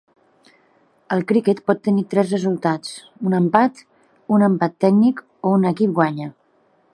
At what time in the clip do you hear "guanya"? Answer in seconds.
6.01-6.33